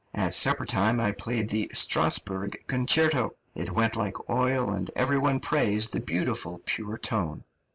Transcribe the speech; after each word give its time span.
At 0.15 0.33
supper 0.33 0.65
time 0.65 0.99
I 0.99 1.11
played 1.11 1.49
the 1.49 1.69
Strasburg 1.75 2.63
Concerto. 2.65 3.35
It 3.53 3.69
went 3.69 3.95
like 3.95 4.31
oil, 4.31 4.71
and 4.71 4.89
every 4.95 5.19
one 5.19 5.39
praised 5.39 5.93
the 5.93 5.99
beautiful, 5.99 6.59
pure 6.65 6.97
tone." 6.97 7.43